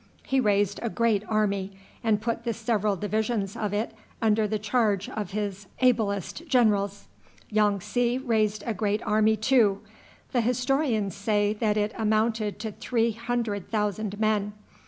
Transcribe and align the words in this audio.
He 0.23 0.39
raised 0.39 0.79
a 0.81 0.89
great 0.89 1.21
army, 1.29 1.77
and 2.03 2.19
put 2.19 2.43
the 2.43 2.55
several 2.55 2.95
divisions 2.95 3.55
of 3.55 3.71
it 3.71 3.91
under 4.19 4.47
the 4.47 4.57
charge 4.57 5.07
of 5.07 5.29
his 5.29 5.67
ablest 5.79 6.47
generals. 6.47 7.05
Yong 7.51 7.79
tsi 7.81 8.17
raised 8.17 8.63
a 8.65 8.73
great 8.73 9.03
army 9.03 9.35
too. 9.35 9.79
The 10.31 10.41
historians 10.41 11.15
say 11.15 11.53
that 11.53 11.77
it 11.77 11.93
amounted 11.95 12.57
to 12.61 12.71
three 12.71 13.11
hundred 13.11 13.69
thousand 13.69 14.19
men. 14.19 14.53